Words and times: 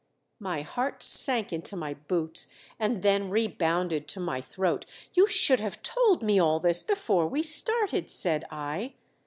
My 0.39 0.63
heart 0.63 1.03
sank 1.03 1.53
into 1.53 1.75
my 1.75 1.93
boots 1.93 2.47
and 2.79 3.03
then 3.03 3.29
rebounded 3.29 4.07
to 4.07 4.19
my 4.19 4.41
throat. 4.41 4.87
"You 5.13 5.27
should 5.27 5.59
have 5.59 5.83
told 5.83 6.23
me 6.23 6.39
all 6.39 6.59
this 6.59 6.81
before 6.81 7.27
we 7.27 7.43
started," 7.43 8.09
said 8.09 8.45
I. 8.49 8.93